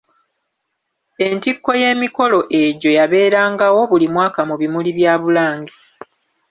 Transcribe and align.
Entikko 1.27 1.71
y’emikolo 1.81 2.39
egyo 2.63 2.89
yabeerangawo 2.97 3.81
buli 3.91 4.07
mwaka 4.13 4.39
mu 4.49 4.55
bimuli 4.61 4.91
bya 4.97 5.13
Bulange. 5.21 5.73